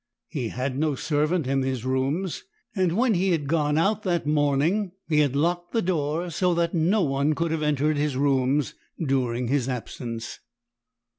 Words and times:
He 0.29 0.47
had 0.47 0.79
no 0.79 0.95
servant 0.95 1.45
in 1.45 1.61
his 1.61 1.85
rooms, 1.85 2.43
and 2.75 2.93
when 2.97 3.13
he 3.13 3.33
had 3.33 3.45
gone 3.47 3.77
out 3.77 4.01
that 4.01 4.25
morning 4.25 4.93
he 5.07 5.19
had 5.19 5.35
locked 5.35 5.73
the 5.73 5.81
door, 5.83 6.31
so 6.31 6.55
no 6.73 7.03
one 7.03 7.35
could 7.35 7.51
have 7.51 7.61
entered 7.61 7.97
his 7.97 8.17
rooms 8.17 8.73
during 8.99 9.47
his 9.47 9.69
absence. 9.69 10.39